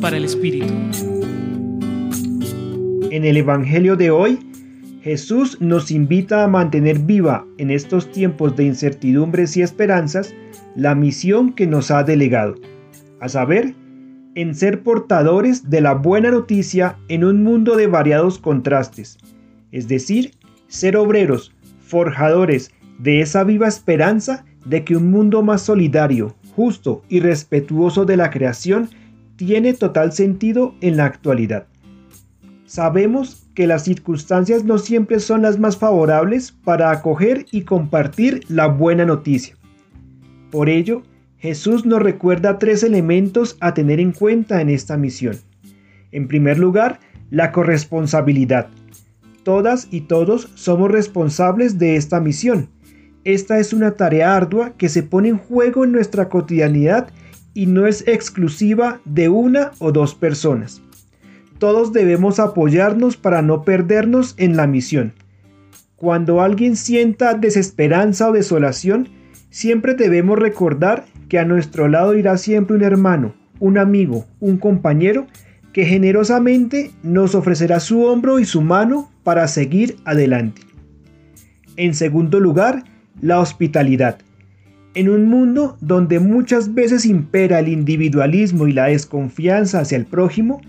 Para 0.00 0.16
el 0.16 0.24
Espíritu. 0.24 0.74
En 3.12 3.24
el 3.24 3.36
Evangelio 3.36 3.94
de 3.94 4.10
hoy, 4.10 4.40
Jesús 5.02 5.56
nos 5.60 5.92
invita 5.92 6.42
a 6.42 6.48
mantener 6.48 6.98
viva 6.98 7.46
en 7.58 7.70
estos 7.70 8.10
tiempos 8.10 8.56
de 8.56 8.64
incertidumbres 8.64 9.56
y 9.56 9.62
esperanzas 9.62 10.34
la 10.74 10.96
misión 10.96 11.52
que 11.52 11.68
nos 11.68 11.92
ha 11.92 12.02
delegado, 12.02 12.56
a 13.20 13.28
saber, 13.28 13.72
en 14.34 14.56
ser 14.56 14.82
portadores 14.82 15.70
de 15.70 15.80
la 15.80 15.94
buena 15.94 16.32
noticia 16.32 16.96
en 17.06 17.22
un 17.22 17.44
mundo 17.44 17.76
de 17.76 17.86
variados 17.86 18.40
contrastes, 18.40 19.16
es 19.70 19.86
decir, 19.86 20.32
ser 20.66 20.96
obreros, 20.96 21.54
forjadores 21.86 22.72
de 22.98 23.20
esa 23.20 23.44
viva 23.44 23.68
esperanza 23.68 24.44
de 24.64 24.82
que 24.82 24.96
un 24.96 25.12
mundo 25.12 25.40
más 25.44 25.62
solidario, 25.62 26.34
justo 26.56 27.04
y 27.08 27.20
respetuoso 27.20 28.04
de 28.04 28.16
la 28.16 28.30
creación 28.30 28.88
tiene 29.36 29.74
total 29.74 30.12
sentido 30.12 30.74
en 30.80 30.96
la 30.96 31.06
actualidad. 31.06 31.66
Sabemos 32.66 33.46
que 33.54 33.66
las 33.66 33.84
circunstancias 33.84 34.64
no 34.64 34.78
siempre 34.78 35.20
son 35.20 35.42
las 35.42 35.58
más 35.58 35.76
favorables 35.76 36.52
para 36.52 36.90
acoger 36.90 37.46
y 37.50 37.62
compartir 37.62 38.40
la 38.48 38.66
buena 38.66 39.04
noticia. 39.04 39.56
Por 40.50 40.68
ello, 40.68 41.02
Jesús 41.38 41.84
nos 41.84 42.00
recuerda 42.00 42.58
tres 42.58 42.82
elementos 42.82 43.56
a 43.60 43.74
tener 43.74 44.00
en 44.00 44.12
cuenta 44.12 44.60
en 44.60 44.68
esta 44.70 44.96
misión. 44.96 45.36
En 46.12 46.28
primer 46.28 46.58
lugar, 46.58 47.00
la 47.30 47.52
corresponsabilidad. 47.52 48.68
Todas 49.42 49.88
y 49.90 50.02
todos 50.02 50.50
somos 50.54 50.90
responsables 50.90 51.78
de 51.78 51.96
esta 51.96 52.20
misión. 52.20 52.68
Esta 53.24 53.58
es 53.58 53.72
una 53.72 53.92
tarea 53.92 54.36
ardua 54.36 54.74
que 54.76 54.88
se 54.88 55.02
pone 55.02 55.28
en 55.28 55.38
juego 55.38 55.84
en 55.84 55.92
nuestra 55.92 56.28
cotidianidad 56.28 57.08
y 57.54 57.66
no 57.66 57.86
es 57.86 58.06
exclusiva 58.06 59.00
de 59.04 59.28
una 59.28 59.72
o 59.78 59.92
dos 59.92 60.14
personas. 60.14 60.82
Todos 61.58 61.92
debemos 61.92 62.40
apoyarnos 62.40 63.16
para 63.16 63.42
no 63.42 63.62
perdernos 63.62 64.34
en 64.36 64.56
la 64.56 64.66
misión. 64.66 65.12
Cuando 65.96 66.40
alguien 66.40 66.74
sienta 66.74 67.34
desesperanza 67.34 68.28
o 68.28 68.32
desolación, 68.32 69.08
siempre 69.50 69.94
debemos 69.94 70.38
recordar 70.38 71.04
que 71.28 71.38
a 71.38 71.44
nuestro 71.44 71.86
lado 71.88 72.14
irá 72.14 72.36
siempre 72.36 72.74
un 72.76 72.82
hermano, 72.82 73.34
un 73.60 73.78
amigo, 73.78 74.26
un 74.40 74.56
compañero, 74.56 75.26
que 75.72 75.84
generosamente 75.84 76.90
nos 77.02 77.34
ofrecerá 77.34 77.80
su 77.80 78.02
hombro 78.02 78.38
y 78.40 78.44
su 78.44 78.60
mano 78.60 79.10
para 79.22 79.46
seguir 79.48 79.96
adelante. 80.04 80.62
En 81.76 81.94
segundo 81.94 82.40
lugar, 82.40 82.84
la 83.20 83.38
hospitalidad. 83.38 84.18
En 84.94 85.08
un 85.08 85.26
mundo 85.26 85.78
donde 85.80 86.20
muchas 86.20 86.74
veces 86.74 87.06
impera 87.06 87.60
el 87.60 87.68
individualismo 87.68 88.68
y 88.68 88.72
la 88.72 88.86
desconfianza 88.86 89.80
hacia 89.80 89.96
el 89.96 90.04
prójimo, 90.04 90.60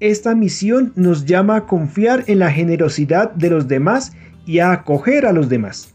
esta 0.00 0.34
misión 0.34 0.92
nos 0.96 1.26
llama 1.26 1.56
a 1.56 1.66
confiar 1.66 2.24
en 2.26 2.40
la 2.40 2.50
generosidad 2.50 3.32
de 3.34 3.50
los 3.50 3.68
demás 3.68 4.12
y 4.46 4.58
a 4.58 4.72
acoger 4.72 5.26
a 5.26 5.32
los 5.32 5.48
demás. 5.48 5.94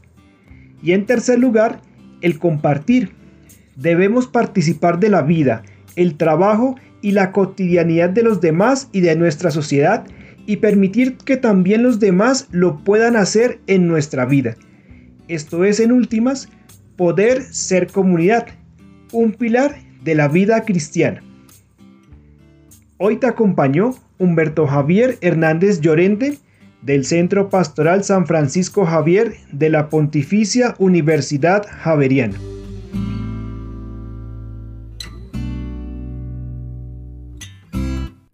Y 0.82 0.94
en 0.94 1.06
tercer 1.06 1.40
lugar, 1.40 1.82
el 2.22 2.40
compartir. 2.40 3.12
Debemos 3.76 4.28
participar 4.28 5.00
de 5.00 5.10
la 5.10 5.22
vida, 5.22 5.64
el 5.96 6.16
trabajo 6.16 6.76
y 7.02 7.12
la 7.12 7.32
cotidianidad 7.32 8.10
de 8.10 8.24
los 8.24 8.40
demás 8.40 8.88
y 8.94 9.02
de 9.02 9.16
nuestra 9.16 9.52
sociedad 9.52 10.06
y 10.46 10.58
permitir 10.58 11.18
que 11.18 11.38
también 11.38 11.84
los 11.84 12.00
demás 12.00 12.48
lo 12.52 12.78
puedan 12.84 13.16
hacer 13.18 13.60
en 13.68 13.88
nuestra 13.88 14.26
vida. 14.26 14.56
Esto 15.28 15.64
es, 15.64 15.80
en 15.80 15.92
últimas, 15.92 16.50
poder 16.96 17.44
ser 17.44 17.88
comunidad, 17.92 18.48
un 19.12 19.34
pilar 19.34 19.78
de 20.04 20.16
la 20.16 20.28
vida 20.28 20.64
cristiana. 20.64 21.24
Hoy 22.98 23.18
te 23.18 23.28
acompañó 23.28 23.96
Humberto 24.20 24.68
Javier 24.68 25.18
Hernández 25.22 25.82
Llorente 25.82 26.38
del 26.82 27.06
Centro 27.06 27.50
Pastoral 27.50 28.04
San 28.04 28.28
Francisco 28.28 28.86
Javier 28.86 29.36
de 29.52 29.70
la 29.70 29.90
Pontificia 29.90 30.76
Universidad 30.78 31.66
Javeriana. 31.70 32.38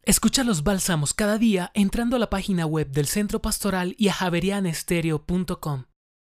Escucha 0.03 0.43
los 0.43 0.63
bálsamos 0.63 1.13
cada 1.13 1.37
día 1.37 1.69
entrando 1.75 2.15
a 2.15 2.19
la 2.19 2.31
página 2.31 2.65
web 2.65 2.89
del 2.89 3.05
Centro 3.05 3.41
Pastoral 3.43 3.93
y 3.99 4.07
a 4.07 4.13
javerianestereo.com. 4.13 5.88